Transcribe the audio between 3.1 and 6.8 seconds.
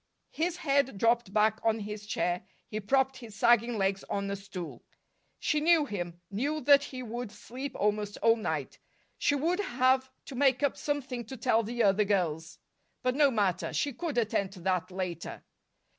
his sagging legs on a stool. She knew him knew